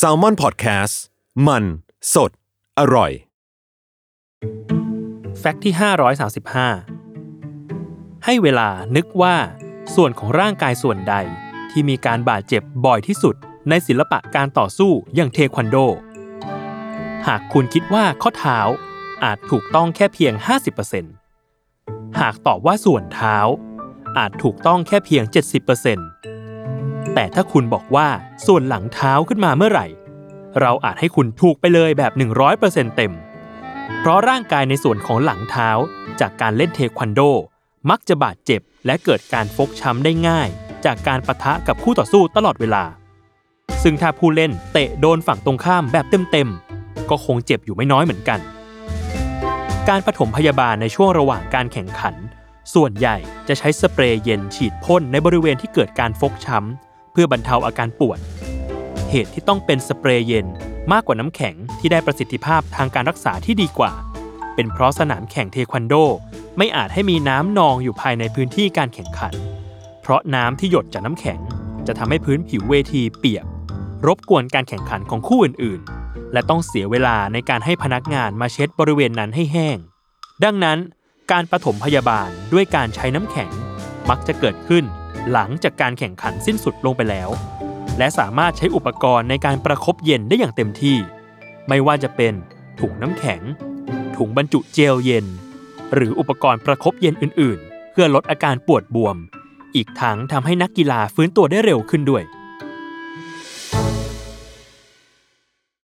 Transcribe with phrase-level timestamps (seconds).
[0.00, 0.94] s a l ม o n PODCAST
[1.46, 1.64] มัน
[2.14, 2.30] สด
[2.78, 3.12] อร่อย
[5.38, 5.74] แฟกต์ที่
[6.98, 9.36] 535 ให้เวลานึกว่า
[9.94, 11.14] ส่วนของร่างกายส่วนใด
[11.70, 13.34] ที่มีการบาดเจ็บบ่อยที่สุด
[13.68, 15.76] ในศิลปะการต่อสู้อย่างเทควันโด
[17.26, 18.58] หากคุณคิดว่าข้อเท้า
[19.24, 20.34] อาจถูกต้องแค่เพียง
[21.26, 23.36] 50%หากตอบว่าส่วนเท้า
[24.18, 25.24] อาจถูกต้องแค่เพียง
[25.86, 26.39] 70%
[27.14, 28.08] แต่ถ้าคุณบอกว่า
[28.46, 29.86] ส่วนหลังเท้าขึ้นมาเมื่อไหร่
[30.60, 32.12] เราอาจให้คุณถูกไปเลยแบบ
[32.54, 33.12] 100%เต็ม
[33.98, 35.70] เพราะร่างกายในส่วนของหลังเท้า
[36.20, 37.20] จากการเล่นเทควันโด
[37.90, 40.48] มักจะบาดเจ็บ และเกิดการฟกช้ำได้ง่าย
[40.84, 42.84] จากการปะทะกับคู่ต่อสู้ตลอดเวลา
[43.82, 48.40] ซึ่งถ้าผู้เล่นเตะโดนฝั่งตรงข้ามแบบเต็มๆก็คงเจ็บอยู่ไม่น้อยเหมือนกัน
[49.88, 52.14] การปฐมพยาบาลในช่วงระหว่างการแข่งขัน
[52.74, 53.16] ส่วนใหญ่
[53.48, 56.89] จะใช้สเปรย์เย็นฉีดพ่นในบริเวณที่เกิดการฟกช้ำ
[57.20, 58.18] พื่อบรรเทาอาการปวด
[59.10, 60.46] เหตุที่ต้องเป็นสเปรย์เย็น
[60.92, 63.92] มากกว่าน้ำแข็งที่ได้ประสิทธิภาพทางการรักษาที่ดีกว่า
[64.54, 65.94] เป็นเพราะสนามแข่งเทควันโด
[66.58, 69.34] ไม่อาจให้มีน้ำนองอยู่ภายในพื้นที่การแข่งขัน
[70.02, 71.38] เพราะน้ำที่หยดจากน้ำแข็ง
[71.86, 73.44] จะทำให้พื้นผิวเวทีเปียก
[74.06, 79.76] รบกวนการแข่งขันของคู่อื่นๆ และต้องเสียเวลาในการให้พนักงานมาเช็ดบริเวณนั้นให้แห้ง
[80.44, 80.78] ดังนั้น
[81.32, 83.50] การปฐมพยาบาลด้วยการใช้น้ำแข็ง
[84.10, 84.84] มักจะเกิดขึ้น
[85.32, 87.30] หลังจากการแข่งขันสิ้นสุดลงไปแล้ว
[87.98, 90.96] และสามารถใช้อุปกรณ์ในการประคบเย็นได้อย่างเต็มที่
[91.68, 92.34] ไม่ว่าจะเป็น
[92.80, 93.40] ถุงน้ำแข็ง
[94.16, 95.26] ถุงบรรจุเจลเย็น
[95.94, 99.16] หรืออุปกรณ์ประคบเย็นอื่น ๆ เพื่อลดอาการปวดบวม
[99.76, 102.22] อีกทั้งทำให้นักกีฬาฟื้นตัวได้เร็วขึ้นด้วย